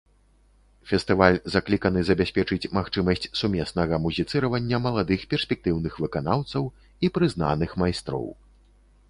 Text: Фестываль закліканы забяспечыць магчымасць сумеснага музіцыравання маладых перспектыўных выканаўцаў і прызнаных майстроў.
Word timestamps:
Фестываль 0.91 1.35
закліканы 1.55 2.01
забяспечыць 2.09 2.71
магчымасць 2.77 3.29
сумеснага 3.41 4.01
музіцыравання 4.07 4.81
маладых 4.87 5.27
перспектыўных 5.35 5.93
выканаўцаў 6.07 6.63
і 7.05 7.15
прызнаных 7.21 7.79
майстроў. 7.85 8.27